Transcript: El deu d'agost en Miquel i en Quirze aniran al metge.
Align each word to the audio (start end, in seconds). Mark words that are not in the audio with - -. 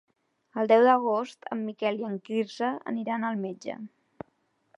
El 0.61 0.69
deu 0.71 0.85
d'agost 0.87 1.45
en 1.55 1.61
Miquel 1.67 2.01
i 2.01 2.09
en 2.09 2.17
Quirze 2.31 2.71
aniran 2.95 3.29
al 3.31 3.39
metge. 3.45 3.79